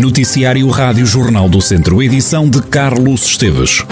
Noticiário 0.00 0.66
Rádio 0.70 1.04
Jornal 1.04 1.46
do 1.46 1.60
Centro, 1.60 2.02
edição 2.02 2.48
de 2.48 2.62
Carlos 2.62 3.26
Esteves. 3.26 3.84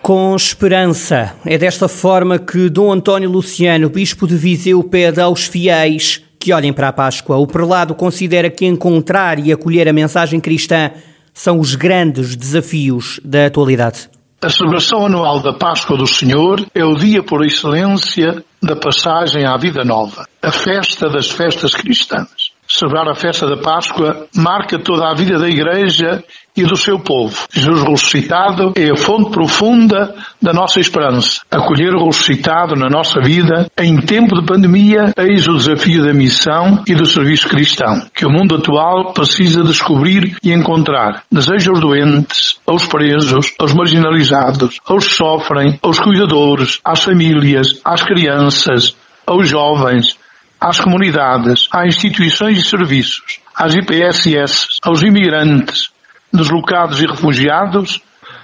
Com 0.00 0.36
esperança. 0.36 1.34
É 1.44 1.58
desta 1.58 1.88
forma 1.88 2.38
que 2.38 2.68
Dom 2.68 2.92
António 2.92 3.28
Luciano, 3.28 3.90
bispo 3.90 4.28
de 4.28 4.36
Viseu, 4.36 4.80
pede 4.84 5.20
aos 5.20 5.46
fiéis 5.46 6.22
que 6.38 6.52
olhem 6.52 6.72
para 6.72 6.86
a 6.86 6.92
Páscoa. 6.92 7.36
O 7.36 7.48
prelado 7.48 7.96
considera 7.96 8.48
que 8.48 8.64
encontrar 8.64 9.44
e 9.44 9.50
acolher 9.50 9.88
a 9.88 9.92
mensagem 9.92 10.38
cristã 10.38 10.92
são 11.34 11.58
os 11.58 11.74
grandes 11.74 12.36
desafios 12.36 13.18
da 13.24 13.46
atualidade. 13.46 14.08
A 14.40 14.50
celebração 14.50 15.06
anual 15.06 15.40
da 15.40 15.54
Páscoa 15.54 15.96
do 15.96 16.06
Senhor 16.06 16.66
é 16.74 16.84
o 16.84 16.94
dia 16.94 17.22
por 17.22 17.44
excelência 17.44 18.44
da 18.62 18.76
passagem 18.76 19.46
à 19.46 19.56
vida 19.56 19.82
nova, 19.82 20.28
a 20.42 20.52
festa 20.52 21.08
das 21.08 21.30
festas 21.30 21.74
cristãs. 21.74 22.45
Celebrar 22.76 23.08
a 23.08 23.14
festa 23.14 23.46
da 23.46 23.56
Páscoa 23.56 24.26
marca 24.36 24.78
toda 24.78 25.08
a 25.08 25.14
vida 25.14 25.38
da 25.38 25.48
Igreja 25.48 26.22
e 26.54 26.62
do 26.62 26.76
seu 26.76 26.98
povo. 26.98 27.46
Jesus 27.50 27.82
ressuscitado 27.82 28.74
é 28.76 28.90
a 28.90 28.96
fonte 28.96 29.30
profunda 29.30 30.14
da 30.42 30.52
nossa 30.52 30.78
esperança. 30.78 31.40
Acolher 31.50 31.94
o 31.94 32.04
ressuscitado 32.04 32.74
na 32.76 32.90
nossa 32.90 33.18
vida 33.22 33.66
em 33.78 33.96
tempo 33.96 34.38
de 34.38 34.44
pandemia 34.44 35.10
eis 35.16 35.48
o 35.48 35.56
desafio 35.56 36.04
da 36.04 36.12
missão 36.12 36.84
e 36.86 36.94
do 36.94 37.06
serviço 37.06 37.48
cristão, 37.48 38.02
que 38.12 38.26
o 38.26 38.30
mundo 38.30 38.56
atual 38.56 39.14
precisa 39.14 39.64
descobrir 39.64 40.36
e 40.44 40.52
encontrar. 40.52 41.22
Deseja 41.32 41.70
aos 41.70 41.80
doentes, 41.80 42.60
aos 42.66 42.86
presos, 42.86 43.54
aos 43.58 43.72
marginalizados, 43.72 44.80
aos 44.86 45.08
que 45.08 45.14
sofrem, 45.14 45.78
aos 45.82 45.98
cuidadores, 45.98 46.78
às 46.84 47.02
famílias, 47.02 47.80
às 47.82 48.02
crianças, 48.02 48.94
aos 49.26 49.48
jovens, 49.48 50.18
às 50.60 50.80
comunidades, 50.80 51.68
às 51.72 51.88
instituições 51.94 52.58
e 52.58 52.62
serviços, 52.62 53.40
às 53.54 53.74
IPSS, 53.74 54.66
aos 54.82 55.02
imigrantes, 55.02 55.90
deslocados 56.32 57.00
e 57.00 57.06
refugiados, 57.06 58.00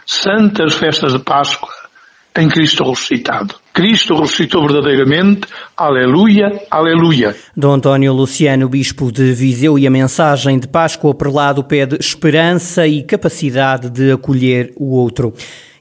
santas 0.06 0.74
festas 0.74 1.12
de 1.12 1.18
Páscoa 1.18 1.70
em 2.36 2.48
Cristo 2.48 2.84
ressuscitado. 2.84 3.54
Cristo 3.72 4.14
ressuscitou 4.18 4.66
verdadeiramente. 4.66 5.42
Aleluia, 5.76 6.48
aleluia. 6.70 7.36
Dom 7.56 7.74
António 7.74 8.12
Luciano, 8.12 8.68
bispo 8.68 9.12
de 9.12 9.32
Viseu, 9.32 9.78
e 9.78 9.86
a 9.86 9.90
mensagem 9.90 10.58
de 10.58 10.68
Páscoa 10.68 11.14
prelado 11.14 11.62
pede 11.64 11.96
esperança 12.00 12.86
e 12.86 13.02
capacidade 13.02 13.90
de 13.90 14.12
acolher 14.12 14.72
o 14.76 14.94
outro. 14.96 15.34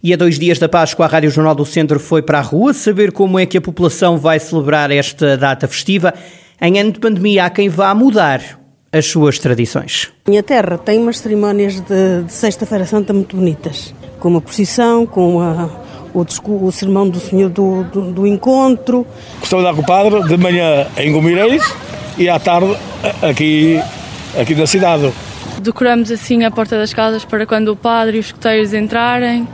E 0.04 0.12
a 0.16 0.18
dois 0.18 0.40
dias 0.40 0.58
da 0.58 0.68
Páscoa, 0.68 1.06
a 1.06 1.08
Rádio 1.08 1.30
Jornal 1.30 1.54
do 1.54 1.64
Centro 1.64 2.00
foi 2.00 2.24
para 2.24 2.40
a 2.40 2.42
rua 2.42 2.74
saber 2.74 3.12
como 3.12 3.38
é 3.38 3.46
que 3.46 3.56
a 3.56 3.62
população 3.62 4.18
vai 4.18 4.40
celebrar 4.40 4.90
esta 4.90 5.38
data 5.38 5.68
festiva. 5.68 6.12
Em 6.60 6.80
ano 6.80 6.92
de 6.92 7.00
pandemia, 7.00 7.46
há 7.46 7.52
quem 7.52 7.70
vá 7.70 7.94
mudar 7.94 8.42
as 8.92 9.06
suas 9.06 9.38
tradições. 9.38 10.12
Minha 10.28 10.42
terra 10.42 10.76
tem 10.80 10.98
umas 10.98 11.20
cerimónias 11.20 11.80
de, 11.82 12.24
de 12.24 12.34
Sexta-feira 12.34 12.84
Santa 12.84 13.14
muito 13.14 13.36
bonitas, 13.36 13.94
com 14.20 14.30
uma 14.30 14.42
procissão, 14.42 15.06
com 15.06 15.40
a, 15.40 15.70
o, 16.16 16.26
o 16.66 16.72
sermão 16.72 17.08
do 17.08 17.20
Senhor 17.20 17.52
do, 17.52 17.84
do, 17.84 18.12
do 18.12 18.26
Encontro. 18.26 19.06
Dar 19.52 19.76
com 19.76 19.82
o 19.82 19.86
padre 19.86 20.24
de 20.24 20.36
manhã 20.36 20.88
em 20.98 21.12
Gomireis 21.12 21.64
e 22.18 22.28
à 22.28 22.40
tarde 22.40 22.76
aqui, 23.22 23.80
aqui 24.36 24.56
na 24.56 24.66
cidade. 24.66 25.14
Decoramos 25.62 26.10
assim 26.10 26.44
a 26.44 26.50
porta 26.50 26.76
das 26.76 26.92
casas 26.92 27.24
para 27.24 27.46
quando 27.46 27.68
o 27.68 27.76
padre 27.76 28.18
e 28.18 28.20
os 28.20 28.26
escuteiros 28.26 28.74
entrarem. 28.74 29.48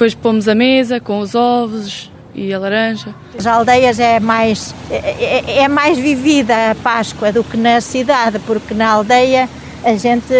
Depois 0.00 0.14
pomos 0.14 0.48
a 0.48 0.54
mesa 0.54 0.98
com 0.98 1.18
os 1.18 1.34
ovos 1.34 2.10
e 2.34 2.54
a 2.54 2.58
laranja. 2.58 3.14
As 3.38 3.46
aldeias 3.46 4.00
é 4.00 4.18
mais, 4.18 4.74
é, 4.90 5.58
é 5.58 5.68
mais 5.68 5.98
vivida 5.98 6.70
a 6.70 6.74
Páscoa 6.74 7.30
do 7.30 7.44
que 7.44 7.54
na 7.58 7.82
cidade, 7.82 8.38
porque 8.46 8.72
na 8.72 8.92
aldeia 8.92 9.46
a 9.84 9.94
gente 9.96 10.32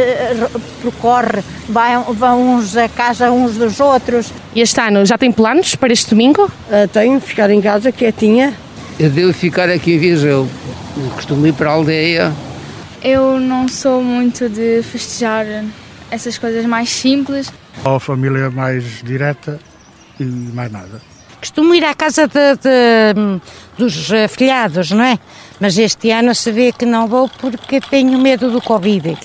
percorre, 0.80 1.42
vai, 1.68 1.94
vão 2.14 2.54
uns 2.54 2.74
a 2.74 2.88
casa 2.88 3.30
uns 3.30 3.58
dos 3.58 3.80
outros. 3.80 4.32
E 4.54 4.62
este 4.62 4.80
ano 4.80 5.04
já 5.04 5.18
tem 5.18 5.30
planos 5.30 5.74
para 5.74 5.92
este 5.92 6.08
domingo? 6.08 6.44
Uh, 6.44 6.88
tenho, 6.90 7.20
ficar 7.20 7.50
em 7.50 7.60
casa 7.60 7.92
quietinha. 7.92 8.54
Eu 8.98 9.10
devo 9.10 9.34
ficar 9.34 9.68
aqui 9.68 9.92
em 9.92 9.98
Viseu, 9.98 10.48
costumo 11.16 11.46
ir 11.46 11.52
para 11.52 11.68
a 11.68 11.74
aldeia. 11.74 12.32
Eu 13.04 13.38
não 13.38 13.68
sou 13.68 14.02
muito 14.02 14.48
de 14.48 14.82
festejar 14.82 15.44
essas 16.10 16.38
coisas 16.38 16.64
mais 16.66 16.90
simples. 16.90 17.52
A 17.84 17.98
família 17.98 18.50
mais 18.50 19.02
direta 19.02 19.58
e 20.18 20.24
mais 20.24 20.70
nada. 20.70 21.00
Costumo 21.38 21.74
ir 21.74 21.84
à 21.84 21.94
casa 21.94 22.28
de, 22.28 22.56
de, 22.56 23.40
dos 23.78 24.12
afilhados, 24.12 24.90
não 24.90 25.04
é? 25.04 25.18
Mas 25.58 25.78
este 25.78 26.10
ano 26.10 26.34
se 26.34 26.52
vê 26.52 26.70
que 26.70 26.84
não 26.84 27.08
vou 27.08 27.30
porque 27.40 27.80
tenho 27.80 28.18
medo 28.18 28.50
do 28.50 28.60
Covid. 28.60 29.18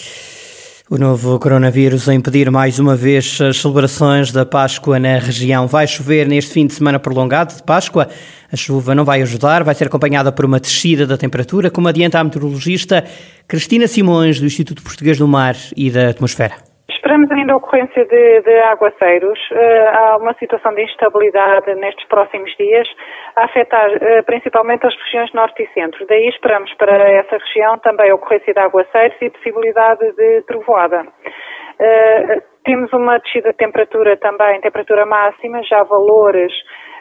O 0.88 0.97
novo 0.97 1.40
coronavírus 1.40 2.07
a 2.07 2.13
impedir 2.13 2.51
mais 2.51 2.78
uma 2.78 2.96
vez 2.96 3.40
as 3.41 3.57
celebrações 3.57 4.31
da 4.31 4.46
Páscoa 4.46 5.00
na 5.00 5.17
região. 5.17 5.67
Vai 5.67 5.88
chover 5.88 6.28
neste 6.28 6.52
fim 6.52 6.67
de 6.67 6.73
semana 6.73 7.00
prolongado 7.00 7.56
de 7.56 7.63
Páscoa. 7.63 8.07
A 8.52 8.56
chuva 8.56 8.94
não 8.94 9.03
vai 9.03 9.22
ajudar, 9.23 9.63
vai 9.63 9.73
ser 9.73 9.88
acompanhada 9.88 10.31
por 10.31 10.46
uma 10.46 10.59
descida 10.59 11.07
da 11.07 11.17
temperatura, 11.17 11.72
como 11.72 11.88
adianta 11.88 12.19
a 12.19 12.23
meteorologista 12.23 13.03
Cristina 13.47 13.88
Simões, 13.88 14.40
do 14.40 14.46
Instituto 14.46 14.84
Português 14.84 15.17
do 15.17 15.28
Mar 15.28 15.57
e 15.75 15.90
da 15.90 16.09
Atmosfera. 16.09 16.74
Esperamos 16.88 17.31
ainda 17.31 17.53
a 17.53 17.57
ocorrência 17.57 18.06
de, 18.06 18.41
de 18.41 18.59
aguaceiros. 18.59 19.40
Uh, 19.51 19.90
há 19.91 20.18
uma 20.18 20.34
situação 20.35 20.73
de 20.75 20.84
instabilidade 20.84 21.73
nestes 21.75 22.06
próximos 22.07 22.56
dias 22.57 22.88
a 23.35 23.46
afetar 23.46 23.90
uh, 23.90 24.23
principalmente 24.25 24.85
as 24.85 24.96
regiões 25.03 25.34
norte 25.34 25.63
e 25.63 25.73
centro. 25.73 26.06
Daí 26.06 26.29
esperamos 26.29 26.72
para 26.75 26.94
essa 27.09 27.38
região 27.38 27.79
também 27.79 28.12
a 28.12 28.16
ocorrência 28.16 28.53
de 28.53 28.59
aguaceiros 28.59 29.18
e 29.19 29.29
possibilidade 29.31 30.12
de 30.13 30.41
trovoada. 30.44 31.01
Uh, 31.01 32.41
temos 32.63 32.94
uma 32.94 33.17
descida 33.17 33.50
de 33.50 33.57
temperatura 33.57 34.16
também, 34.17 34.62
temperatura 34.62 35.06
máxima, 35.07 35.63
já 35.63 35.84
valores 35.84 36.53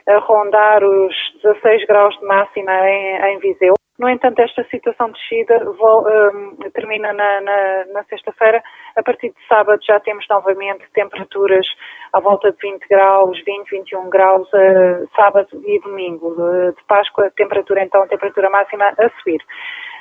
a 0.07 0.19
rondar 0.19 0.83
os 0.83 1.15
16 1.43 1.87
graus 1.87 2.19
de 2.19 2.27
máxima 2.27 2.73
em, 2.89 3.35
em 3.35 3.39
Viseu. 3.39 3.75
No 3.97 4.09
entanto, 4.09 4.41
esta 4.41 4.65
situação 4.65 5.07
de 5.07 5.13
descida 5.13 5.63
um, 5.71 6.57
termina 6.73 7.13
na, 7.13 7.41
na, 7.41 7.85
na 7.93 8.05
sexta-feira. 8.05 8.61
A 8.97 9.03
partir 9.05 9.29
de 9.29 9.47
sábado 9.47 9.81
já 9.87 10.01
temos 10.01 10.27
novamente 10.29 10.85
temperaturas 10.93 11.65
à 12.13 12.19
volta 12.19 12.51
de 12.51 12.59
20 12.61 12.89
graus, 12.89 13.41
20, 13.45 13.71
21 13.71 14.11
graus, 14.11 14.49
uh, 14.53 15.09
sábado 15.15 15.49
e 15.65 15.79
domingo. 15.81 16.35
De, 16.35 16.73
de 16.73 16.85
Páscoa, 16.89 17.31
temperatura 17.37 17.85
então, 17.85 18.07
temperatura 18.09 18.51
máxima 18.51 18.85
a 18.99 19.09
subir. 19.21 19.41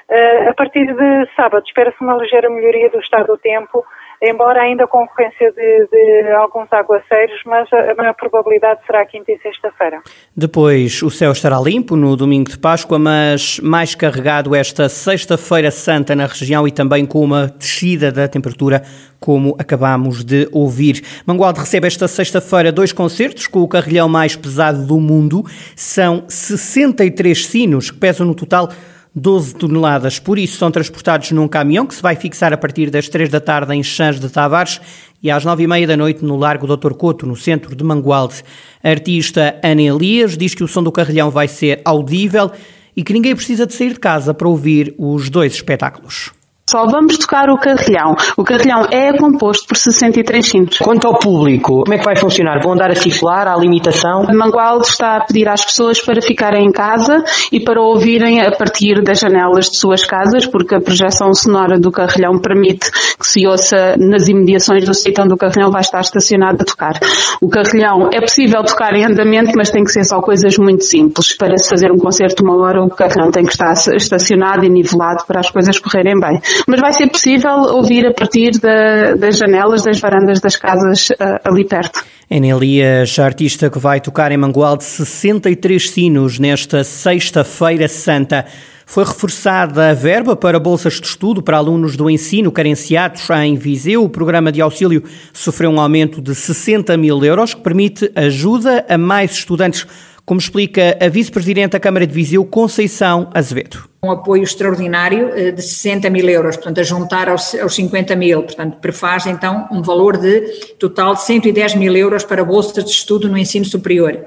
Uh, 0.10 0.50
a 0.50 0.54
partir 0.56 0.88
de 0.88 1.36
sábado 1.36 1.64
espera-se 1.64 2.02
uma 2.02 2.18
ligeira 2.18 2.50
melhoria 2.50 2.90
do 2.90 3.00
estado 3.00 3.28
do 3.28 3.38
tempo, 3.38 3.86
embora 4.24 4.62
ainda 4.62 4.88
com 4.88 5.04
ocorrência 5.04 5.52
de, 5.52 5.88
de, 5.92 6.32
alguns 6.32 6.72
aguaceiros, 6.72 7.42
mas 7.46 7.68
a 7.74 7.94
maior 7.96 8.14
probabilidade 8.14 8.80
será 8.86 9.06
quinta 9.06 9.32
e 9.32 9.38
sexta-feira. 9.40 10.02
Depois 10.36 11.04
o 11.04 11.10
céu 11.10 11.34
estará 11.34 11.60
limpo 11.60 11.98
no 11.98 12.16
domingo 12.16 12.50
de 12.50 12.58
Páscoa, 12.58 12.98
mas 12.98 13.60
mais 13.60 13.94
carregado 13.94 14.56
esta 14.56 14.88
sexta-feira 14.88 15.70
santa 15.70 16.16
na 16.16 16.26
região 16.26 16.66
e 16.66 16.72
também 16.72 17.06
com 17.06 17.22
uma 17.22 17.48
descida 17.48 18.12
da 18.12 18.26
temperatura, 18.28 18.82
como 19.20 19.56
acabamos 19.60 20.24
de 20.24 20.48
ouvir. 20.54 21.02
Mangualde 21.26 21.60
recebe 21.60 21.88
esta 21.88 22.08
sexta-feira 22.08 22.72
dois 22.72 22.94
concertos 22.94 23.48
com 23.48 23.60
o 23.60 23.68
carrilhão 23.68 24.08
mais 24.08 24.38
pesado 24.38 24.86
do 24.88 25.00
mundo. 25.00 25.44
São 25.76 26.24
63 26.30 27.46
sinos 27.46 27.92
que 27.92 27.98
pesam 27.98 28.26
no 28.26 28.36
total 28.36 28.70
12 29.16 29.56
toneladas. 29.56 30.18
Por 30.18 30.40
isso, 30.40 30.58
são 30.58 30.72
transportados 30.72 31.32
num 31.32 31.48
caminhão 31.48 31.86
que 31.86 31.94
se 31.94 32.02
vai 32.02 32.16
fixar 32.16 32.52
a 32.52 32.58
partir 32.58 32.90
das 32.90 33.08
3 33.08 33.30
da 33.30 33.40
tarde 33.40 33.74
em 33.74 33.84
Chãs 33.84 34.20
de 34.20 34.30
Tavares 34.30 34.82
e 35.22 35.30
às 35.30 35.46
9 35.46 35.64
e 35.64 35.68
meia 35.68 35.86
da 35.86 35.96
noite 35.96 36.26
no 36.26 36.36
Largo 36.36 36.66
Dr. 36.66 36.94
Couto, 36.94 37.26
no 37.26 37.36
centro 37.36 37.76
de 37.76 37.84
Mangualde. 37.84 38.44
A 38.84 38.90
artista 38.90 39.60
Ana 39.64 39.82
Elias 39.82 40.36
diz 40.36 40.56
que 40.56 40.64
o 40.64 40.68
som 40.68 40.82
do 40.82 40.92
carrilhão 40.92 41.30
vai 41.30 41.48
ser 41.48 41.82
audível 41.86 42.52
e 42.96 43.04
que 43.04 43.14
ninguém 43.14 43.36
precisa 43.36 43.66
de 43.66 43.74
sair 43.74 43.94
de 43.94 44.00
casa 44.00 44.34
para 44.34 44.48
ouvir 44.48 44.94
os 44.98 45.30
dois 45.30 45.54
espetáculos. 45.54 46.32
Só 46.66 46.88
vamos 46.88 47.18
tocar 47.18 47.50
o 47.50 47.58
carrilhão. 47.58 48.16
O 48.38 48.44
carrilhão 48.44 48.88
é 48.90 49.16
composto 49.18 49.68
por 49.68 49.76
63 49.76 50.46
cintos. 50.46 50.78
Quanto 50.78 51.06
ao 51.06 51.20
público, 51.20 51.84
como 51.84 51.94
é 51.94 51.98
que 51.98 52.06
vai 52.06 52.16
funcionar? 52.16 52.62
Vão 52.64 52.72
andar 52.72 52.90
a 52.90 52.96
circular? 52.96 53.50
Há 53.50 53.58
limitação? 53.58 54.26
Mangualde 54.34 54.88
está 54.88 55.18
a 55.18 55.26
pedir 55.26 55.50
às 55.50 55.64
pessoas 55.64 56.00
para 56.02 56.22
ficarem 56.22 56.66
em 56.66 56.72
casa 56.72 57.22
e 57.52 57.60
para 57.60 57.82
ouvirem 57.82 58.42
a 58.42 58.52
partir 58.52 59.04
das 59.04 59.20
janelas 59.20 59.70
de 59.70 59.78
suas 59.78 60.06
casas, 60.06 60.46
porque 60.46 60.76
a 60.76 60.80
projeção 60.80 61.34
sonora 61.34 61.78
do 61.78 61.92
carrilhão 61.92 62.40
permite 62.40 62.90
que 62.92 63.28
se 63.28 63.46
ouça 63.46 63.98
nas 63.98 64.30
imediações 64.30 64.86
do 64.86 64.94
sítio 64.94 65.26
onde 65.26 65.34
o 65.34 65.38
carrilhão 65.38 65.70
vai 65.70 65.82
estar 65.82 66.00
estacionado 66.00 66.60
a 66.62 66.66
tocar. 66.66 66.98
O 67.42 67.50
carrilhão 67.50 68.10
é 68.14 68.22
possível 68.22 68.64
tocar 68.64 68.96
em 68.96 69.06
andamento, 69.06 69.52
mas 69.58 69.70
tem 69.70 69.84
que 69.84 69.92
ser 69.92 70.06
só 70.06 70.22
coisas 70.22 70.58
muito 70.58 70.86
simples. 70.86 71.36
Para 71.36 71.58
se 71.58 71.70
fazer 71.70 71.92
um 71.92 71.98
concerto 71.98 72.42
de 72.42 72.50
uma 72.50 72.58
hora, 72.58 72.82
o 72.82 72.90
carrilhão 72.90 73.32
tem 73.32 73.44
que 73.44 73.52
estar 73.52 73.74
estacionado 73.94 74.64
e 74.64 74.70
nivelado 74.70 75.26
para 75.28 75.42
as 75.42 75.52
coisas 75.52 75.78
correrem 75.78 76.18
bem 76.18 76.40
mas 76.68 76.80
vai 76.80 76.94
ser 76.94 77.08
possível 77.10 77.52
ouvir 77.74 78.06
a 78.06 78.14
partir 78.14 78.60
da, 78.60 79.16
das 79.16 79.38
janelas, 79.38 79.84
das 79.84 80.00
varandas 80.00 80.40
das 80.40 80.56
casas 80.56 81.10
uh, 81.10 81.40
ali 81.44 81.66
perto. 81.66 82.04
Enelias, 82.30 83.20
artista 83.20 83.70
que 83.70 83.78
vai 83.78 84.00
tocar 84.02 84.32
em 84.32 84.38
Mangualde 84.38 84.84
63 84.84 85.90
sinos 85.90 86.40
nesta 86.40 86.84
Sexta-feira 86.84 87.88
Santa. 87.88 88.46
Foi 88.86 89.06
reforçada 89.06 89.90
a 89.90 89.94
verba 89.94 90.36
para 90.36 90.60
bolsas 90.60 91.00
de 91.00 91.08
estudo 91.08 91.42
para 91.42 91.58
alunos 91.58 91.96
do 91.96 92.10
ensino 92.10 92.52
carenciados 92.52 93.30
em 93.30 93.56
Viseu. 93.56 94.04
O 94.04 94.10
programa 94.10 94.52
de 94.52 94.62
auxílio 94.62 95.04
sofreu 95.32 95.72
um 95.72 95.80
aumento 95.80 96.22
de 96.22 96.36
60 96.36 96.96
mil 96.98 97.24
euros, 97.24 97.54
que 97.54 97.62
permite 97.62 98.12
ajuda 98.16 98.86
a 98.90 98.98
mais 98.98 99.32
estudantes, 99.32 99.88
como 100.26 100.40
explica 100.40 100.98
a 101.02 101.08
vice-presidente 101.10 101.72
da 101.72 101.80
Câmara 101.80 102.08
de 102.08 102.14
Viseu, 102.14 102.46
Conceição 102.46 103.30
Azevedo 103.34 103.94
um 104.04 104.12
apoio 104.12 104.44
extraordinário 104.44 105.30
eh, 105.30 105.52
de 105.52 105.62
60 105.62 106.10
mil 106.10 106.28
euros, 106.28 106.58
portanto, 106.58 106.82
a 106.82 106.84
juntar 106.84 107.30
aos, 107.30 107.56
aos 107.56 107.74
50 107.74 108.14
mil, 108.18 108.44
portanto, 108.44 108.78
prefaz 108.82 109.26
então 109.26 109.66
um 109.72 109.82
valor 109.82 110.18
de 110.18 110.42
total 110.78 111.14
de 111.14 111.24
110 111.24 111.76
mil 111.76 111.96
euros 111.96 112.26
para 112.26 112.44
bolsas 112.44 112.84
de 112.84 112.92
estudo 112.92 113.30
no 113.30 113.38
ensino 113.38 113.64
superior. 113.64 114.26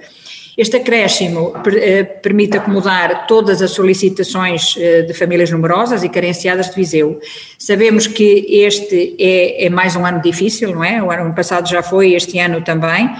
Este 0.57 0.79
acréscimo 0.79 1.53
eh, 1.67 2.05
permite 2.05 2.57
acomodar 2.57 3.27
todas 3.27 3.61
as 3.61 3.73
solicitações 3.73 4.75
eh, 4.79 5.03
de 5.03 5.13
famílias 5.13 5.51
numerosas 5.51 6.03
e 6.03 6.09
carenciadas 6.09 6.71
de 6.71 6.77
Viseu. 6.77 7.21
Sabemos 7.59 8.07
que 8.07 8.47
este 8.49 9.15
é, 9.19 9.67
é 9.67 9.69
mais 9.69 9.95
um 9.97 10.07
ano 10.07 10.23
difícil, 10.23 10.75
não 10.75 10.83
é? 10.83 11.03
O 11.03 11.11
ano 11.11 11.35
passado 11.35 11.69
já 11.69 11.83
foi, 11.83 12.15
este 12.15 12.39
ano 12.39 12.63
também. 12.63 13.11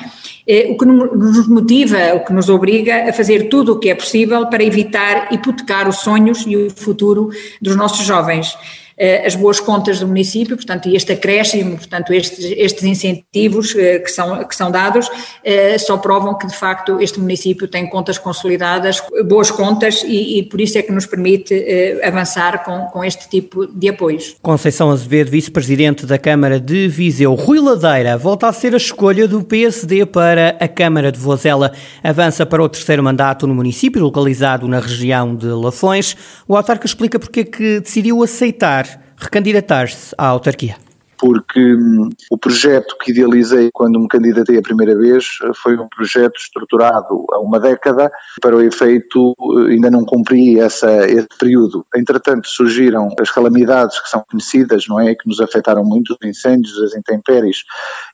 Eh, 0.49 0.69
o 0.71 0.79
que 0.79 0.87
nos 0.87 1.47
motiva, 1.47 2.15
o 2.15 2.25
que 2.25 2.33
nos 2.33 2.49
obriga 2.49 3.11
a 3.11 3.13
fazer 3.13 3.51
tudo 3.51 3.73
o 3.73 3.79
que 3.79 3.91
é 3.91 3.95
possível 3.95 4.47
para 4.47 4.65
evitar 4.65 5.29
hipotecar 5.31 5.87
os 5.89 5.97
sonhos 5.97 6.45
e 6.47 6.57
o 6.57 6.71
futuro 6.71 7.29
dos 7.61 7.77
nossos 7.77 8.07
jovens. 8.07 8.57
Eh, 8.99 9.27
as 9.27 9.35
boas 9.35 9.61
contas 9.61 10.01
do 10.01 10.07
município, 10.07 10.57
portanto, 10.57 10.89
este 10.89 11.13
acréscimo, 11.13 11.77
portanto, 11.77 12.15
estes, 12.15 12.45
estes 12.57 12.83
incentivos 12.85 13.75
eh, 13.77 13.99
que 13.99 14.11
são, 14.11 14.43
que 14.45 14.57
são 14.57 14.71
dados, 14.71 15.11
eh, 15.45 15.77
só 15.77 15.99
provam 15.99 16.37
que, 16.37 16.47
de 16.47 16.57
facto, 16.57 16.99
este 17.01 17.21
município 17.21 17.69
tem 17.69 17.87
contas 17.89 18.17
consolidadas, 18.17 19.03
boas 19.27 19.51
contas, 19.51 20.03
e, 20.03 20.39
e 20.39 20.43
por 20.45 20.61
isso 20.61 20.79
é 20.79 20.83
que 20.83 20.93
nos 20.93 21.05
permite 21.05 21.55
avançar 22.03 22.65
com, 22.65 22.87
com 22.87 23.05
este 23.05 23.29
tipo 23.29 23.67
de 23.67 23.89
apoios. 23.89 24.37
Conceição 24.41 24.91
Azevedo, 24.91 25.31
vice-presidente 25.31 26.07
da 26.07 26.19
Câmara 26.19 26.59
de 26.59 26.89
Viseu. 26.89 27.35
Rui 27.35 27.61
Ladeira 27.61 28.17
volta 28.17 28.49
a 28.49 28.53
ser 28.53 28.73
a 28.73 28.77
escolha 28.77 29.29
do 29.29 29.43
PSD 29.43 30.07
para 30.07 30.57
a 30.59 30.69
Câmara 30.69 31.13
de 31.13 31.19
Vozela. 31.19 31.73
Avança 32.03 32.47
para 32.47 32.63
o 32.63 32.69
terceiro 32.69 33.03
mandato 33.03 33.47
no 33.47 33.55
município, 33.55 34.03
localizado 34.03 34.67
na 34.67 34.81
região 34.81 35.35
de 35.35 35.47
Lafões. 35.47 36.17
O 36.49 36.57
autarca 36.57 36.87
explica 36.87 37.19
porque 37.19 37.41
é 37.41 37.45
que 37.45 37.81
decidiu 37.81 38.23
aceitar 38.23 38.86
recandidatar-se 39.17 40.15
à 40.17 40.27
autarquia? 40.27 40.77
Porque 41.19 41.75
hum, 41.75 42.11
o 42.31 42.37
projeto 42.37 42.97
que 43.01 43.11
idealizei 43.11 43.71
quando 43.73 43.99
me 43.99 44.09
candidatei 44.09 44.59
a 44.59 44.63
primeira 44.63 44.97
vez 44.97 45.39
eh, 45.43 45.51
foi 45.55 45.77
um 45.79 45.89
projeto 45.89 46.37
estruturado 46.37 47.25
há 47.33 47.39
uma 47.39 47.59
década, 47.59 48.11
para 48.41 48.55
o 48.55 48.63
efeito 48.63 49.33
eh, 49.41 49.73
ainda 49.73 49.91
não 49.91 50.05
cumpri 50.05 50.61
essa, 50.61 51.07
esse 51.07 51.29
período. 51.39 51.87
Entretanto 51.95 52.49
surgiram 52.49 53.09
as 53.19 53.31
calamidades 53.31 53.99
que 54.01 54.11
são 54.11 54.23
conhecidas, 54.31 54.87
não 54.89 55.01
é, 55.01 55.15
que 55.15 55.27
nos 55.27 55.41
afetaram 55.41 55.85
muito, 55.85 56.11
os 56.21 56.29
incêndios, 56.29 56.79
as 56.83 56.95
intempéries 56.95 57.65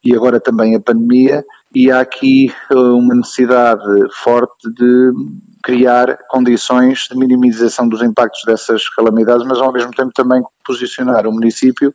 e 0.05 0.15
agora 0.15 0.39
também 0.39 0.77
a 0.77 0.81
pandemia, 0.81 1.45
e 1.75 1.91
há 1.91 2.01
aqui 2.01 2.53
eh, 2.71 2.75
uma 2.75 3.17
necessidade 3.17 3.83
forte 4.13 4.71
de 4.73 5.13
criar 5.63 6.19
condições 6.29 7.07
de 7.11 7.17
minimização 7.17 7.89
dos 7.89 8.03
impactos 8.03 8.43
dessas 8.45 8.89
calamidades, 8.89 9.47
mas 9.47 9.59
ao 9.59 9.73
mesmo 9.73 9.93
tempo 9.93 10.11
também 10.13 10.43
posicionar 10.65 11.27
o 11.27 11.33
município 11.33 11.93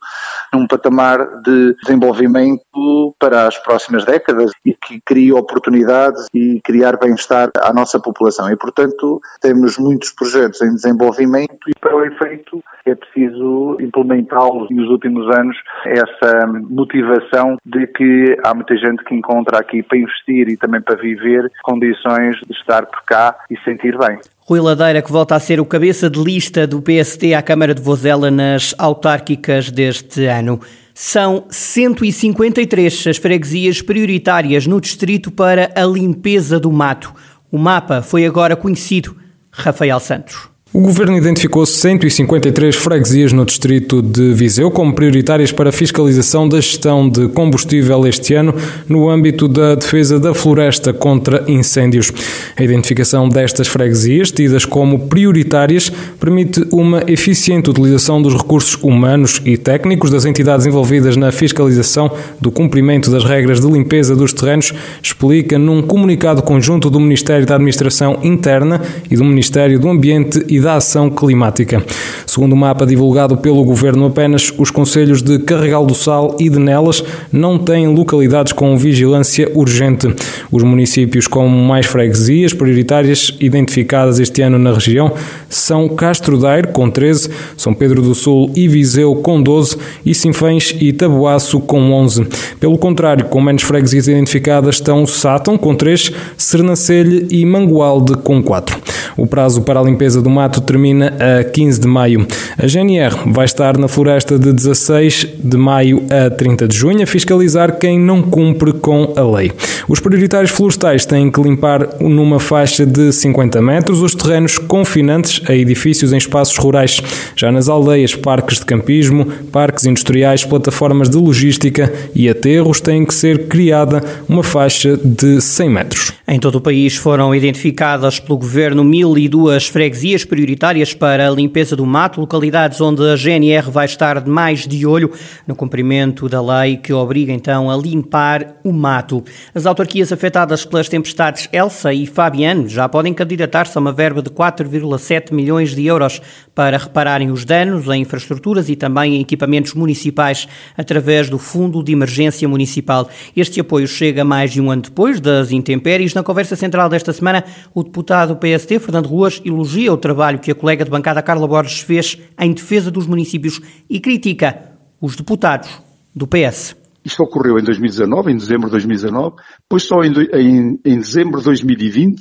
num 0.52 0.66
patamar 0.66 1.42
de 1.42 1.74
desenvolvimento 1.82 3.14
para 3.18 3.46
as 3.46 3.58
próximas 3.58 4.04
décadas 4.04 4.50
e 4.64 4.74
que 4.74 5.00
crie 5.00 5.32
oportunidades 5.32 6.26
e 6.34 6.60
criar 6.62 6.98
bem-estar 6.98 7.50
à 7.62 7.72
nossa 7.72 8.00
população. 8.00 8.50
E, 8.50 8.56
portanto, 8.56 9.20
temos 9.40 9.78
muitos 9.78 10.10
projetos 10.12 10.60
em 10.62 10.74
desenvolvimento 10.74 11.58
e, 11.68 11.72
para 11.80 11.96
o 11.96 12.04
efeito, 12.04 12.62
é 12.86 12.94
preciso 12.94 13.76
implementá-los 13.80 14.70
nos 14.70 14.88
últimos 14.88 15.28
anos 15.36 15.56
essa 15.84 16.46
motivação 16.46 17.56
de 17.64 17.86
que 17.86 18.36
há 18.44 18.54
muita 18.54 18.76
gente 18.76 19.04
que 19.04 19.14
encontra 19.14 19.58
aqui 19.58 19.82
para 19.82 19.98
investir 19.98 20.48
e 20.48 20.56
também 20.56 20.80
para 20.80 20.96
viver 20.96 21.50
condições 21.62 22.36
de 22.46 22.52
estar 22.52 22.86
por 22.86 23.02
cá 23.04 23.36
e 23.50 23.56
sentir 23.58 23.96
bem. 23.98 24.18
Rui 24.48 24.60
Ladeira, 24.60 25.02
que 25.02 25.12
volta 25.12 25.36
a 25.36 25.40
ser 25.40 25.60
o 25.60 25.66
cabeça 25.66 26.08
de 26.08 26.18
lista 26.18 26.66
do 26.66 26.80
PST 26.80 27.34
à 27.34 27.42
Câmara 27.42 27.74
de 27.74 27.82
Vozela 27.82 28.30
nas 28.30 28.74
autárquicas 28.78 29.70
deste 29.70 30.24
ano. 30.24 30.58
São 30.94 31.44
153 31.50 33.08
as 33.08 33.18
freguesias 33.18 33.82
prioritárias 33.82 34.66
no 34.66 34.80
distrito 34.80 35.30
para 35.30 35.70
a 35.76 35.84
limpeza 35.84 36.58
do 36.58 36.72
mato. 36.72 37.12
O 37.52 37.58
mapa 37.58 38.00
foi 38.00 38.24
agora 38.24 38.56
conhecido. 38.56 39.14
Rafael 39.50 40.00
Santos. 40.00 40.48
O 40.70 40.82
governo 40.82 41.16
identificou 41.16 41.64
153 41.64 42.76
freguesias 42.76 43.32
no 43.32 43.46
distrito 43.46 44.02
de 44.02 44.34
Viseu 44.34 44.70
como 44.70 44.92
prioritárias 44.92 45.50
para 45.50 45.70
a 45.70 45.72
fiscalização 45.72 46.46
da 46.46 46.60
gestão 46.60 47.08
de 47.08 47.26
combustível 47.28 48.06
este 48.06 48.34
ano 48.34 48.54
no 48.86 49.08
âmbito 49.08 49.48
da 49.48 49.74
defesa 49.74 50.20
da 50.20 50.34
floresta 50.34 50.92
contra 50.92 51.42
incêndios. 51.48 52.12
A 52.54 52.62
identificação 52.62 53.30
destas 53.30 53.66
freguesias, 53.66 54.30
tidas 54.30 54.66
como 54.66 55.08
prioritárias, 55.08 55.90
permite 56.20 56.62
uma 56.70 57.02
eficiente 57.06 57.70
utilização 57.70 58.20
dos 58.20 58.34
recursos 58.34 58.76
humanos 58.82 59.40
e 59.46 59.56
técnicos 59.56 60.10
das 60.10 60.26
entidades 60.26 60.66
envolvidas 60.66 61.16
na 61.16 61.32
fiscalização 61.32 62.10
do 62.38 62.50
cumprimento 62.50 63.10
das 63.10 63.24
regras 63.24 63.58
de 63.58 63.66
limpeza 63.66 64.14
dos 64.14 64.34
terrenos, 64.34 64.74
explica 65.02 65.58
num 65.58 65.80
comunicado 65.80 66.42
conjunto 66.42 66.90
do 66.90 67.00
Ministério 67.00 67.46
da 67.46 67.54
Administração 67.54 68.18
Interna 68.22 68.82
e 69.10 69.16
do 69.16 69.24
Ministério 69.24 69.80
do 69.80 69.88
Ambiente 69.88 70.44
e 70.46 70.57
da 70.60 70.76
Ação 70.76 71.10
Climática. 71.10 71.82
Segundo 72.26 72.52
o 72.52 72.56
mapa 72.56 72.86
divulgado 72.86 73.36
pelo 73.36 73.64
Governo, 73.64 74.06
apenas 74.06 74.52
os 74.56 74.70
conselhos 74.70 75.22
de 75.22 75.38
Carregal 75.38 75.84
do 75.84 75.94
Sal 75.94 76.36
e 76.38 76.48
de 76.48 76.58
Nelas 76.58 77.02
não 77.32 77.58
têm 77.58 77.88
localidades 77.88 78.52
com 78.52 78.76
vigilância 78.76 79.50
urgente. 79.54 80.14
Os 80.50 80.62
municípios 80.62 81.26
com 81.26 81.48
mais 81.48 81.86
freguesias 81.86 82.52
prioritárias 82.52 83.34
identificadas 83.40 84.18
este 84.18 84.42
ano 84.42 84.58
na 84.58 84.72
região 84.72 85.12
são 85.48 85.88
Castro 85.88 86.38
Daire, 86.38 86.68
com 86.68 86.90
13, 86.90 87.30
São 87.56 87.74
Pedro 87.74 88.02
do 88.02 88.14
Sul 88.14 88.50
e 88.54 88.68
Viseu, 88.68 89.16
com 89.16 89.42
12, 89.42 89.76
e 90.04 90.14
Sinfães 90.14 90.74
e 90.80 90.92
Taboaço, 90.92 91.60
com 91.60 91.92
11. 91.92 92.26
Pelo 92.60 92.78
contrário, 92.78 93.26
com 93.26 93.40
menos 93.40 93.62
freguesias 93.62 94.08
identificadas 94.08 94.76
estão 94.76 95.06
Sátão, 95.06 95.56
com 95.56 95.74
3, 95.74 96.12
Sernancelho 96.36 97.26
e 97.30 97.44
Mangualde, 97.44 98.14
com 98.18 98.42
4. 98.42 98.78
O 99.18 99.26
prazo 99.26 99.62
para 99.62 99.80
a 99.80 99.82
limpeza 99.82 100.22
do 100.22 100.30
mato 100.30 100.60
termina 100.60 101.12
a 101.18 101.42
15 101.42 101.80
de 101.80 101.88
maio. 101.88 102.24
A 102.56 102.68
GNR 102.68 103.16
vai 103.32 103.44
estar 103.44 103.76
na 103.76 103.88
floresta 103.88 104.38
de 104.38 104.52
16 104.52 105.26
de 105.42 105.56
maio 105.56 106.04
a 106.08 106.30
30 106.30 106.68
de 106.68 106.76
junho 106.76 107.02
a 107.02 107.06
fiscalizar 107.06 107.78
quem 107.80 107.98
não 107.98 108.22
cumpre 108.22 108.72
com 108.72 109.12
a 109.16 109.36
lei. 109.36 109.50
Os 109.88 109.98
prioritários 109.98 110.52
florestais 110.52 111.04
têm 111.04 111.32
que 111.32 111.42
limpar 111.42 111.96
numa 111.98 112.38
faixa 112.38 112.86
de 112.86 113.12
50 113.12 113.60
metros 113.60 114.02
os 114.02 114.14
terrenos 114.14 114.56
confinantes 114.56 115.42
a 115.48 115.54
edifícios 115.54 116.12
em 116.12 116.16
espaços 116.16 116.56
rurais. 116.56 117.02
Já 117.34 117.50
nas 117.50 117.68
aldeias, 117.68 118.14
parques 118.14 118.60
de 118.60 118.66
campismo, 118.66 119.26
parques 119.50 119.84
industriais, 119.84 120.44
plataformas 120.44 121.10
de 121.10 121.16
logística 121.16 121.92
e 122.14 122.28
aterros 122.28 122.80
têm 122.80 123.04
que 123.04 123.14
ser 123.14 123.48
criada 123.48 124.00
uma 124.28 124.44
faixa 124.44 124.96
de 124.96 125.40
100 125.40 125.70
metros. 125.70 126.17
Em 126.30 126.38
todo 126.38 126.56
o 126.56 126.60
país 126.60 126.94
foram 126.94 127.34
identificadas 127.34 128.20
pelo 128.20 128.36
governo 128.36 128.84
mil 128.84 129.08
1.002 129.14 129.70
freguesias 129.70 130.26
prioritárias 130.26 130.92
para 130.92 131.26
a 131.26 131.30
limpeza 131.30 131.74
do 131.74 131.86
mato, 131.86 132.20
localidades 132.20 132.82
onde 132.82 133.02
a 133.02 133.16
GNR 133.16 133.70
vai 133.70 133.86
estar 133.86 134.26
mais 134.26 134.66
de 134.66 134.84
olho 134.84 135.10
no 135.46 135.56
cumprimento 135.56 136.28
da 136.28 136.42
lei 136.42 136.76
que 136.76 136.92
obriga 136.92 137.32
então 137.32 137.70
a 137.70 137.76
limpar 137.78 138.56
o 138.62 138.74
mato. 138.74 139.24
As 139.54 139.64
autarquias 139.64 140.12
afetadas 140.12 140.66
pelas 140.66 140.86
tempestades 140.86 141.48
Elsa 141.50 141.94
e 141.94 142.04
Fabiano 142.04 142.68
já 142.68 142.86
podem 142.90 143.14
candidatar-se 143.14 143.78
a 143.78 143.80
uma 143.80 143.90
verba 143.90 144.20
de 144.20 144.28
4,7 144.28 145.32
milhões 145.32 145.74
de 145.74 145.86
euros 145.86 146.20
para 146.54 146.76
repararem 146.76 147.30
os 147.30 147.46
danos 147.46 147.86
em 147.86 148.02
infraestruturas 148.02 148.68
e 148.68 148.76
também 148.76 149.16
em 149.16 149.22
equipamentos 149.22 149.72
municipais 149.72 150.46
através 150.76 151.30
do 151.30 151.38
Fundo 151.38 151.82
de 151.82 151.92
Emergência 151.92 152.46
Municipal. 152.46 153.08
Este 153.34 153.60
apoio 153.60 153.88
chega 153.88 154.24
mais 154.24 154.52
de 154.52 154.60
um 154.60 154.70
ano 154.70 154.82
depois 154.82 155.22
das 155.22 155.52
intempéries. 155.52 156.17
Na 156.18 156.24
conversa 156.24 156.56
central 156.56 156.88
desta 156.88 157.12
semana, 157.12 157.44
o 157.72 157.80
deputado 157.80 158.34
PSD, 158.34 158.80
Fernando 158.80 159.06
Ruas, 159.06 159.40
elogia 159.44 159.92
o 159.92 159.96
trabalho 159.96 160.40
que 160.40 160.50
a 160.50 160.54
colega 160.54 160.84
de 160.84 160.90
bancada 160.90 161.22
Carla 161.22 161.46
Borges 161.46 161.78
fez 161.78 162.18
em 162.40 162.52
defesa 162.52 162.90
dos 162.90 163.06
municípios 163.06 163.60
e 163.88 164.00
critica 164.00 164.72
os 165.00 165.14
deputados 165.14 165.80
do 166.12 166.26
PS. 166.26 166.74
Isto 167.04 167.22
ocorreu 167.22 167.56
em 167.56 167.62
2019, 167.62 168.32
em 168.32 168.36
dezembro 168.36 168.66
de 168.66 168.72
2019, 168.72 169.36
pois 169.68 169.84
só 169.84 170.02
em, 170.02 170.12
em, 170.34 170.80
em 170.84 170.98
dezembro 170.98 171.38
de 171.38 171.44
2020 171.44 172.20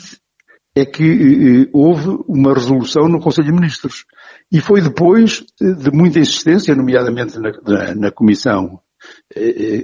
é 0.75 0.85
que 0.85 1.03
eh, 1.03 1.63
eh, 1.63 1.69
houve 1.73 2.19
uma 2.27 2.53
resolução 2.53 3.09
no 3.09 3.19
Conselho 3.19 3.47
de 3.47 3.53
Ministros. 3.53 4.05
E 4.51 4.61
foi 4.61 4.79
depois 4.79 5.43
de 5.59 5.89
muita 5.91 6.19
insistência, 6.19 6.75
nomeadamente 6.75 7.39
na, 7.39 7.51
na, 7.65 7.95
na 7.95 8.11
Comissão 8.11 8.79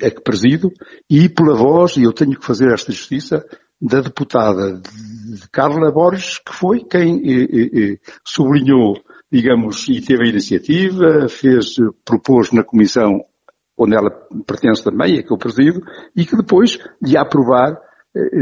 a 0.05 0.09
que 0.11 0.21
presido, 0.23 0.71
e 1.09 1.29
pela 1.29 1.55
voz, 1.55 1.97
e 1.97 2.03
eu 2.03 2.13
tenho 2.13 2.37
que 2.37 2.45
fazer 2.45 2.71
esta 2.71 2.91
justiça, 2.91 3.45
da 3.83 3.99
deputada 3.99 4.79
de 4.79 5.49
Carla 5.51 5.91
Borges, 5.91 6.39
que 6.39 6.53
foi 6.53 6.85
quem 6.85 7.21
sublinhou, 8.25 8.95
digamos, 9.29 9.89
e 9.89 9.99
teve 9.99 10.23
a 10.23 10.29
iniciativa, 10.29 11.27
fez, 11.27 11.75
propôs 12.05 12.53
na 12.53 12.63
comissão 12.63 13.25
onde 13.77 13.95
ela 13.95 14.09
pertence 14.45 14.83
também, 14.83 15.17
é 15.17 15.23
que 15.23 15.33
eu 15.33 15.37
presido, 15.37 15.81
e 16.15 16.25
que 16.25 16.37
depois 16.37 16.79
de 17.01 17.17
aprovar 17.17 17.71
eh, 17.71 17.77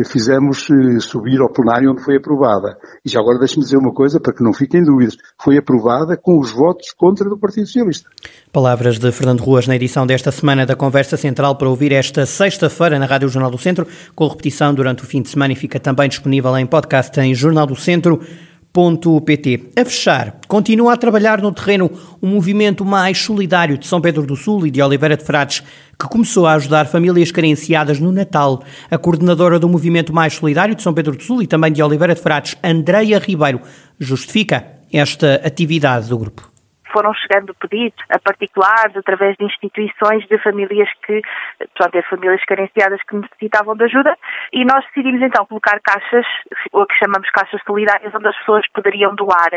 fizemos 0.06 0.68
eh, 0.70 1.00
subir 1.00 1.40
ao 1.40 1.50
plenário 1.50 1.92
onde 1.92 2.04
foi 2.04 2.18
aprovada. 2.18 2.78
E 3.06 3.10
já 3.10 3.20
agora 3.20 3.40
deixe-me 3.40 3.64
dizer 3.64 3.78
uma 3.78 3.94
coisa 3.94 4.20
para 4.20 4.34
que 4.34 4.44
não 4.44 4.54
fiquem 4.54 4.84
dúvidas. 4.84 5.16
Foi 5.42 5.58
aprovada 5.58 6.18
com 6.18 6.40
os 6.40 6.52
votos 6.52 6.92
contra 6.92 7.30
do 7.30 7.38
Partido 7.38 7.66
Socialista. 7.66 8.10
Palavras 8.52 9.00
de 9.00 9.12
Fernando 9.12 9.42
Ruas 9.42 9.68
na 9.68 9.76
edição 9.76 10.06
desta 10.06 10.32
semana 10.32 10.66
da 10.66 10.76
Conversa 10.76 11.16
Central 11.16 11.56
para 11.56 11.70
ouvir 11.70 11.94
esta 11.94 12.26
sexta-feira 12.26 13.00
na 13.00 13.06
Rádio 13.06 13.30
Jornal 13.30 13.52
do 13.52 13.58
Centro, 13.58 13.88
com 14.14 14.28
repetição 14.28 14.74
durante 14.74 15.04
o 15.04 15.06
fim 15.06 15.22
de 15.22 15.30
semana 15.30 15.54
e 15.54 15.56
fica 15.56 15.80
também 15.80 16.10
disponível 16.10 16.58
em 16.58 16.66
podcast 16.66 17.18
em 17.20 17.34
Jornal 17.34 17.66
do 17.66 17.76
Centro. 17.76 18.20
A 19.76 19.84
fechar, 19.84 20.40
continua 20.48 20.94
a 20.94 20.98
trabalhar 20.98 21.42
no 21.42 21.52
terreno 21.52 21.92
um 22.22 22.30
movimento 22.30 22.86
mais 22.86 23.18
solidário 23.18 23.78
de 23.78 23.86
São 23.86 24.00
Pedro 24.00 24.26
do 24.26 24.36
Sul 24.38 24.66
e 24.66 24.72
de 24.72 24.82
Oliveira 24.82 25.18
de 25.18 25.26
Frades, 25.26 25.62
que 26.00 26.08
começou 26.08 26.48
a 26.48 26.54
ajudar 26.54 26.86
famílias 26.86 27.32
carenciadas 27.32 28.00
no 28.00 28.14
Natal. 28.14 28.64
A 28.90 28.98
coordenadora 28.98 29.60
do 29.60 29.68
movimento 29.68 30.14
mais 30.14 30.34
solidário 30.34 30.74
de 30.74 30.82
São 30.82 30.94
Pedro 30.94 31.18
do 31.18 31.24
Sul 31.24 31.44
e 31.44 31.48
também 31.48 31.74
de 31.74 31.84
Oliveira 31.84 32.16
de 32.16 32.22
Frades, 32.22 32.56
Andreia 32.64 33.20
Ribeiro, 33.20 33.60
justifica 34.00 34.66
esta 34.92 35.36
atividade 35.44 36.08
do 36.08 36.18
grupo 36.18 36.51
foram 36.92 37.14
chegando 37.14 37.54
pedidos 37.56 38.04
a 38.10 38.20
particulares, 38.20 38.96
através 38.96 39.36
de 39.38 39.46
instituições 39.46 40.26
de 40.28 40.38
famílias 40.40 40.90
que, 41.06 41.22
portanto, 41.58 41.96
é 41.96 42.02
famílias 42.04 42.44
carenciadas 42.46 43.02
que 43.04 43.16
necessitavam 43.16 43.76
de 43.76 43.86
ajuda, 43.86 44.18
e 44.54 44.66
nós 44.66 44.86
decidimos 44.86 45.22
então 45.22 45.46
colocar 45.46 45.80
caixas, 45.82 46.26
o 46.72 46.86
que 46.86 46.96
chamamos 46.96 47.30
caixas 47.32 47.62
solidárias, 47.66 48.14
onde 48.14 48.28
as 48.28 48.38
pessoas 48.38 48.68
poderiam 48.74 49.16
doar 49.16 49.52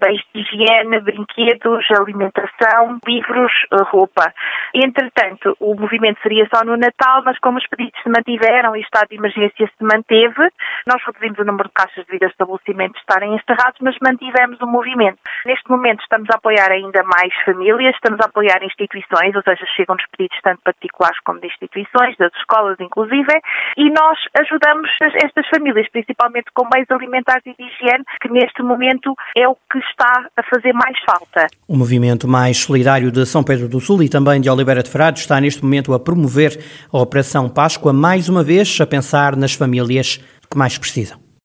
bens 0.00 0.22
de 0.34 0.40
higiene, 0.40 1.00
brinquedos, 1.00 1.86
alimentação, 1.90 2.98
livros, 3.06 3.52
roupa. 3.90 4.32
Entretanto, 4.74 5.56
o 5.60 5.74
movimento 5.74 6.20
seria 6.22 6.46
só 6.54 6.64
no 6.64 6.76
Natal, 6.76 7.22
mas 7.24 7.38
como 7.38 7.58
os 7.58 7.66
pedidos 7.66 8.00
se 8.02 8.08
mantiveram 8.08 8.76
e 8.76 8.80
o 8.80 8.82
estado 8.82 9.08
de 9.08 9.16
emergência 9.16 9.66
se 9.66 9.84
manteve, 9.84 10.50
nós 10.86 11.02
reduzimos 11.04 11.38
o 11.38 11.44
número 11.44 11.68
de 11.68 11.74
caixas 11.74 12.06
devido 12.06 12.24
a 12.24 12.28
estabelecimentos 12.28 13.00
estarem 13.00 13.34
encerrados, 13.34 13.80
mas 13.80 13.96
mantivemos 14.02 14.60
o 14.60 14.66
movimento. 14.66 15.18
Neste 15.44 15.68
momento 15.70 16.02
estamos 16.02 16.28
a 16.30 16.36
apoiar 16.36 16.70
ainda 16.76 17.02
mais 17.02 17.32
famílias, 17.44 17.94
estamos 17.94 18.20
a 18.20 18.26
apoiar 18.26 18.62
instituições, 18.62 19.34
ou 19.34 19.42
seja, 19.42 19.64
chegam-nos 19.76 20.04
pedidos 20.16 20.38
tanto 20.42 20.60
particulares 20.62 21.18
como 21.24 21.40
de 21.40 21.46
instituições, 21.46 22.16
das 22.18 22.32
escolas 22.36 22.76
inclusive, 22.80 23.32
e 23.76 23.90
nós 23.90 24.18
ajudamos 24.40 24.90
estas 25.00 25.46
famílias, 25.48 25.88
principalmente 25.90 26.46
com 26.54 26.68
meios 26.72 26.90
alimentares 26.90 27.42
e 27.46 27.54
de 27.54 27.64
higiene, 27.64 28.04
que 28.20 28.28
neste 28.28 28.62
momento 28.62 29.14
é 29.36 29.48
o 29.48 29.54
que 29.54 29.78
está 29.78 30.26
a 30.36 30.42
fazer 30.42 30.72
mais 30.72 30.96
falta. 31.04 31.46
O 31.68 31.76
movimento 31.76 32.28
mais 32.28 32.58
solidário 32.58 33.10
de 33.10 33.24
São 33.26 33.42
Pedro 33.42 33.68
do 33.68 33.80
Sul 33.80 34.02
e 34.02 34.08
também 34.08 34.40
de 34.40 34.50
Oliveira 34.50 34.82
de 34.82 34.90
Frades 34.90 35.22
está 35.22 35.40
neste 35.40 35.62
momento 35.62 35.94
a 35.94 36.00
promover 36.00 36.58
a 36.92 36.98
Operação 36.98 37.48
Páscoa, 37.48 37.92
mais 37.92 38.28
uma 38.28 38.42
vez 38.42 38.78
a 38.80 38.86
pensar 38.86 39.36
nas 39.36 39.54
famílias 39.54 40.18
que 40.50 40.56
mais 40.56 40.78
precisam. 40.78 41.25